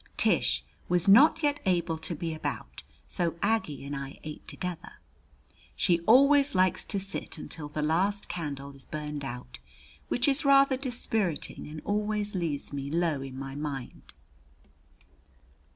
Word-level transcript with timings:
Tish 0.17 0.63
was 0.89 1.07
not 1.07 1.43
yet 1.43 1.59
able 1.63 1.99
to 1.99 2.15
be 2.15 2.33
about, 2.33 2.81
so 3.07 3.35
Aggie 3.43 3.85
and 3.85 3.95
I 3.95 4.19
ate 4.23 4.47
together. 4.47 4.93
She 5.75 5.99
always 6.07 6.55
likes 6.55 6.83
to 6.85 6.99
sit 6.99 7.37
until 7.37 7.69
the 7.69 7.83
last 7.83 8.27
candle 8.27 8.75
is 8.75 8.83
burned 8.85 9.23
out, 9.23 9.59
which 10.07 10.27
is 10.27 10.43
rather 10.43 10.75
dispiriting 10.75 11.67
and 11.67 11.81
always 11.85 12.33
leaves 12.33 12.73
me 12.73 12.89
low 12.89 13.21
in 13.21 13.37
my 13.37 13.53
mind. 13.53 14.13